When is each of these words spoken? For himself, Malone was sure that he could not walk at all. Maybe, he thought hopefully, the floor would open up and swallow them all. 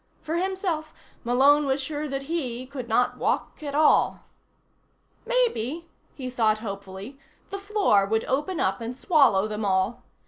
For 0.23 0.37
himself, 0.37 0.95
Malone 1.23 1.67
was 1.67 1.79
sure 1.79 2.07
that 2.07 2.23
he 2.23 2.65
could 2.65 2.89
not 2.89 3.19
walk 3.19 3.61
at 3.61 3.75
all. 3.75 4.21
Maybe, 5.27 5.85
he 6.15 6.27
thought 6.27 6.57
hopefully, 6.57 7.19
the 7.51 7.59
floor 7.59 8.07
would 8.07 8.25
open 8.25 8.59
up 8.59 8.81
and 8.81 8.97
swallow 8.97 9.47
them 9.47 9.63
all. 9.63 10.01